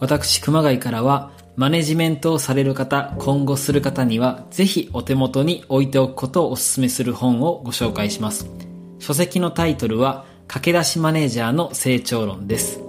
[0.00, 8.50] 私、熊谷からは、マネジメントをされる方、今後する方には、ぜひお手元に置いておくことをお勧めする本をご紹介します。
[8.98, 12.80] 書籍のタイトルは、駆け出しマネージャーの成長論です。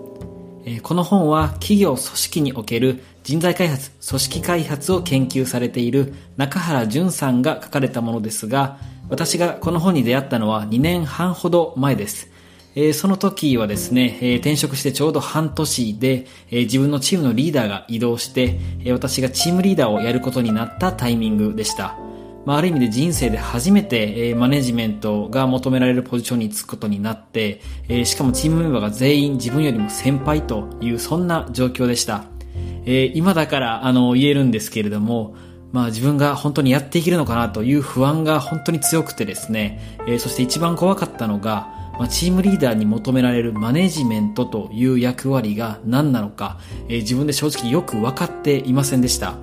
[0.84, 8.78] この本は企業組織における人材開発、組織開発を研究されている中原淳さんが書かれたものですが、
[9.09, 12.30] 私がこの本に出会ったのは2年半ほど前です。
[12.73, 21.98] えー、その時はですね、えー、転職してちょうど半年で、えー、自分のチームのリーダーが移動して、え私がチームリーダーをやることになったタイミングでした。
[22.45, 32.23] まあ、ある意味で人生で初めて、えマネジメントが求められるポジションにつくことになって、えしかもチームメンバーが全員自分よりも先輩というそんな状況でした。
[32.85, 35.35] え今だからあの言えるんですけれども、
[35.71, 46.58] まあ自分が本当にやっていけるのかなという不安が本当に強くてですね、えそして一番怖かったのが、まあ、チームリーダーに求められるマネジメントという役割が何なのか、
[46.90, 49.35] えー、自分で正直よく分かっていませんでした。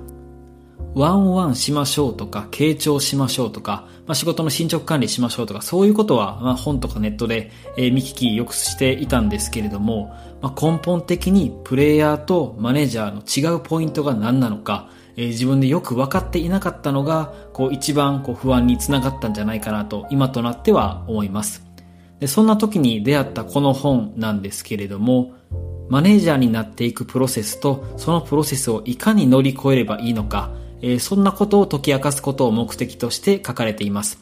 [0.93, 21.68] ワンオワンしましょうとか、傾聴しましょうとか、まあ、仕事の進捗管理しましょうとか、そういうことは、まあ、本とかネットで、えー、見聞きよくしていたんですけれども、まあ、根本的にプレイヤーとマネージャーの違うポイントが何なのか、えー、自分でよく分かっていなかったのが、こう一番こう不安につながったんじゃないかなと、今となっては思います。
[22.19, 25.33] でそんな時に出会ったこの本なんですけれども、
[25.89, 34.19] マネージャーになっていくプロセスと、そのプロセスをいかに乗り越えればいいのか、えー、そんなことを解き明かすことを目的として書かれています。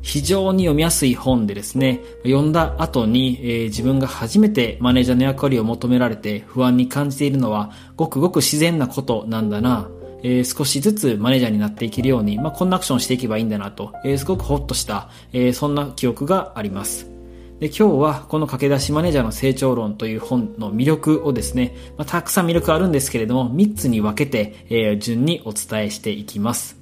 [0.00, 9.90] 非常に読みやすい本でですね、読んだ後に、えー、自分が初めてマネージャーの役割を求められて不安に感じているのは、ごくごく自然なことなんだな、
[10.22, 17.17] えー、少しずつマネージャーになっていけるように、まあ、こんなアクションしていけばいいんだなと、えー、すごくホッとした、えー、そんな記憶があります。
[17.60, 26.76] で今日はこの駆け出しマネージャーの成長論という本の魅力をですね、まあ、たくさん魅力あるんですけれども、3つに分けて、えー、順にお伝えしていきます。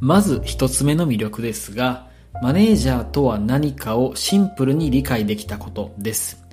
[0.00, 2.08] まず1つ目の魅力ですが、
[2.42, 6.44] マネージャーとは何かをシンプルに理解できたことです。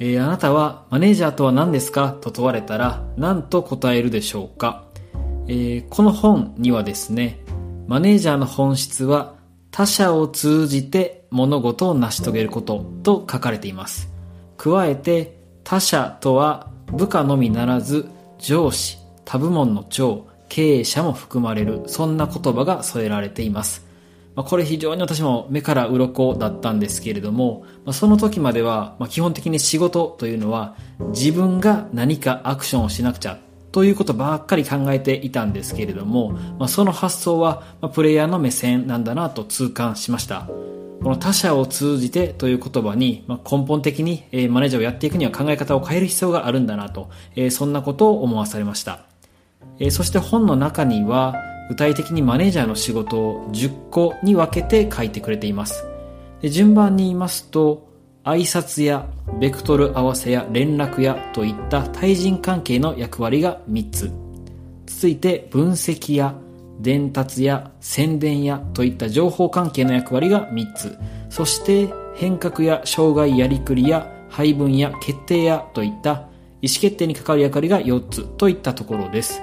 [0.00, 2.12] えー、あなたはマネージャーとは何ですか？
[2.20, 4.86] と問われたら何と答えるでしょうか、
[5.46, 7.38] えー、この本にはですね、
[7.86, 9.36] マネージャーの本質は
[9.70, 14.10] 他者を通じて物事を成し遂げることと書かれています。
[14.56, 18.08] 加えて他者とは部下のみならず
[18.38, 23.86] 上司、他部門の長、経営者も含まれる、そんな言葉が添えられています。
[24.34, 30.74] これ非常に私も目から鱗だったんですけれども、その時までは、基本的に仕事というのは
[31.10, 33.38] 自分が何かアクションをしなくちゃ
[33.70, 36.36] ということばっかり考えていたんですけれども、
[36.68, 37.62] その発想は、
[37.92, 40.48] プレイヤーの目線なんだなと痛感しました。
[41.02, 49.00] この他者を通じてという言葉に、ま、根本的に、マネージャーをやっていくには考え方を変える必要があるんだなと、え、そんなことを思わされました。
[49.78, 51.34] え、そして本の中には、
[51.70, 55.86] 具体的にマネージャーの仕事を10個に分けて書いてくれています。
[56.42, 57.88] で順番に言いますと、
[58.24, 59.06] 挨拶や
[59.38, 64.10] ベクトル合わせや連絡やといった対人関係の役割が3つ。
[64.86, 66.34] 続いて分析や
[66.80, 70.98] 伝達や宣伝やといった情報関係の役割が3つ。
[71.28, 76.28] そして変革や障害やりくりや配分や決定やといった
[76.62, 79.42] 意思決定に関わる役割が4つといったところです。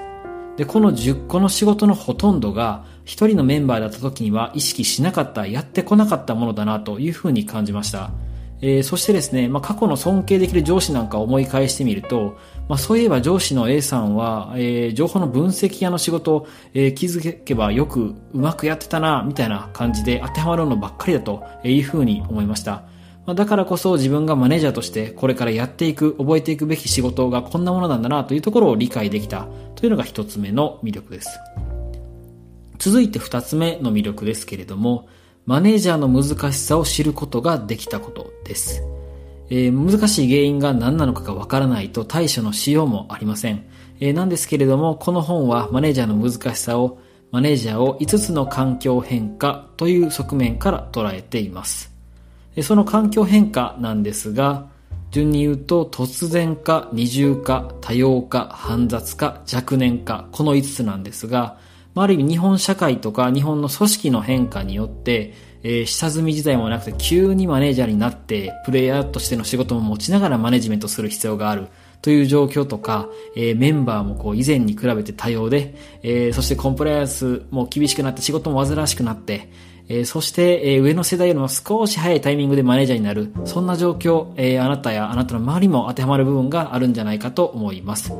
[0.56, 8.10] で、この10個の仕事のほとんどが1人のメンバーだった時には意識しなかった、やってこなかったものだなというふうに感じました。
[8.60, 12.36] えー、そしてですね、まあ、過去の尊敬できる上司なんかを思い返してみると、
[12.68, 22.84] まあ、そういえば上司の A さんは、えー、情報の分析屋の仕事、えー、気づけばよくうまくやってたな、みたいな感じで当てはまるのばっかりだというふうに思いました。
[23.24, 31.38] まあ、だからこそ自分がマネージャーとしてこれからやっていく、覚えていくべき仕事がこんなものなんだなというところを理解できたというのが一つ目の魅力です。
[32.78, 35.08] 続いて二つ目の魅力ですけれども、
[35.46, 38.82] マネージャーの難しさを知ることができたことです。
[39.50, 43.64] えー、難しい原因が何なのかがわからないと対処のしようもありません。
[44.00, 46.98] えー、なんですけれども、この本はマネージャーの難しさを、
[47.30, 51.92] マネージャーを5つの環境変化という側面から捉えています。
[52.62, 54.66] その環境変化なんですが、
[55.10, 61.58] 順に言うと突然化、二重化、多様化、煩雑化、若年化、この5つなんですが、
[61.94, 71.68] ある意味日本社会とか日本の組織の変化によって、えー、下積み時代もなくて急にマネージャーになって、プレイヤーとしての仕事も持ちながらマネジメントする必要がある。
[72.00, 79.48] という状況とか、えー、メンバーもこう以前に比べて多様で、えー、そしてコンプライアンスも厳しくなって仕事も煩わしくなって、
[79.88, 88.12] えー、そして、えー、上の世代よりも少し早いタイミングでマネージャーになる、そんな状況、えー、あなたやあなたの周りも当てはまる部分があるんじゃないかと思います。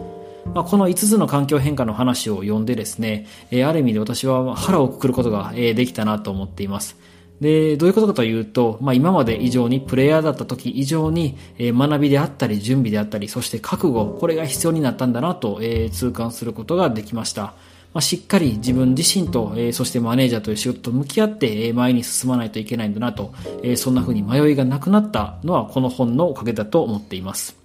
[0.54, 6.96] まあ、この5つの環境変化の話を読んでですね、えある意味で私は腹をくくることが、えできたなと思っています。
[7.40, 17.54] で、どういうことかというと、まあ、今まで以上にプレイヤーだった時以上に、え、学びであったり、準備であったり、そして覚悟、これが必要になったんだなと、え、痛感することができました。
[17.94, 23.32] まあ、しっかり自分自身と、え、そしてマネージャーという仕事と向き合って、え、前に進まないといけないんだなと、
[23.62, 27.56] え、そんな風に迷いがなくなったのはこの本のおかげだと思っています。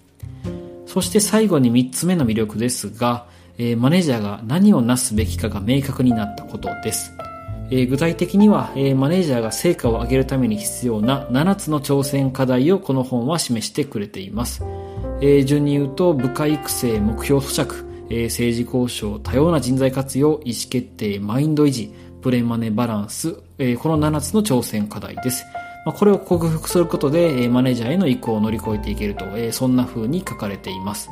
[0.86, 3.26] そして最後に3つ目の魅力ですが、
[3.58, 7.12] え、マネージャーが何をなすべきかが明確になったことです。
[7.70, 14.62] え具体的には、えマネージャーが成果を上げるために必要な7つの挑戦課題をこの本は示してくれています。
[15.20, 25.44] え順に言うと、部下育成、目標咀嚼、え政治交渉、多様な人材活用、意思決定、マインド維持、プレマネバランス、えこの7つの挑戦課題です。
[25.86, 31.10] まこれを克服することで、えマネージャーへの移行を乗り越えていけると、えそんな風に書かれています。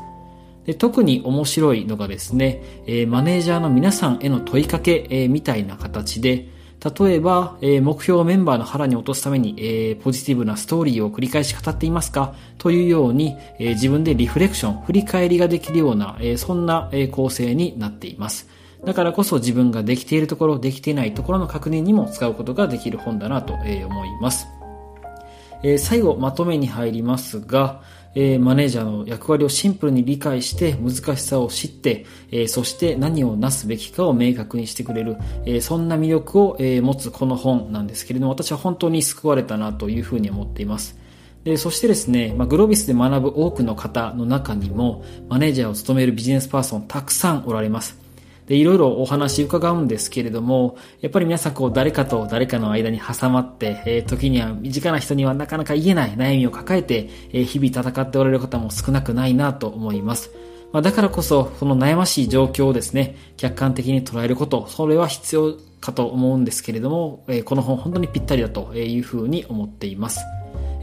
[0.66, 6.48] で特に面白いのがですね、えー、マネージャーの皆さんへの問いかけ、えー、みたいな形で、
[6.82, 18.48] 例えば、えー、目標をメンバーの腹に落とすために、えー、ポジティブなストーリーを繰り返し語っていますかというように、えー、自分でリフレクション、振り返りができるような、えそんな、え構成になっています。
[18.84, 24.48] だからこそ自分ができているところ、できていないところの確認にも使うことができる本だなと思います。
[25.62, 27.82] え最後、まとめに入りますが、
[28.14, 35.16] えー、マネージャーの役割をシンプルに理解して難しさを知って、えー、そして何をなすべきかを明確にしてくれる、
[35.46, 40.98] えー、そんな魅力を、え持つこの本なんですけれども私は本当に救われたなというふうに思っています。
[41.44, 48.01] でそしてですね、まあ、グロービスで学ぶ多くの方の中にもマネージャーを務めるビジネスパーソンたくさんおられます。
[48.46, 60.30] で、いろいろお話伺うんですけれども、やっぱり皆さんこう誰かと誰かの間に挟まって、えー、時には身近な人にはなかなか言えない悩みを抱えて、えー、日々戦っておられる方も少なくないなと思います。
[60.72, 70.20] まあ、だからこそ、この悩ましい状況をですね、客観的に捉えること、それは必要かと思うんですけれども、えー、この本本当にぴったりだというふうに思っています。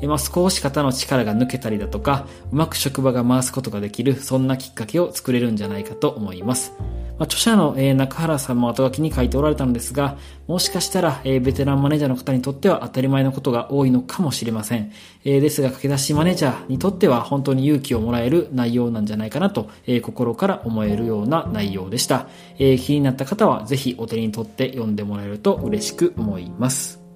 [0.07, 6.73] まあ、少し肩の力が抜けたりだとか、うまく職場が回すことができる、そんなきっかけを作れるんじゃないかと思います。
[7.19, 10.18] まあ、著者の、中原さんも後書きに書いておられたのですが、
[10.48, 14.92] もしかしたら、ベテランマネージャーの方にとっては当たり前のことが多いのかもしれません。
[15.25, 19.69] ですが、駆け出しマネージャーにとっては本当に勇気をもらえる内容なんじゃないかなと、
[20.01, 22.27] 心から思えるような内容でした。
[22.57, 27.08] 気になった方はぜひお手に取って読んでもらえると嬉しく思います。